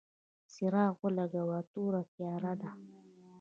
[0.53, 2.69] څراغ ولګوه، توره تیاره ده!